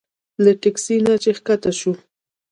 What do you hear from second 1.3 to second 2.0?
ښکته شوو.